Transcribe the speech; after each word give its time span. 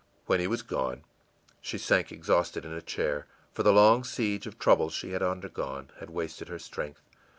î 0.01 0.03
When 0.25 0.39
he 0.39 0.47
was 0.47 0.63
gone, 0.63 1.03
she 1.61 1.77
sank 1.77 2.11
exhausted 2.11 2.65
in 2.65 2.71
a 2.73 2.81
chair, 2.81 3.27
for 3.53 3.61
the 3.61 3.71
long 3.71 4.03
siege 4.03 4.47
of 4.47 4.57
troubles 4.57 4.95
she 4.95 5.11
had 5.11 5.21
undergone 5.21 5.91
had 5.99 6.09
wasted 6.09 6.47
her 6.47 6.57
strength. 6.57 7.03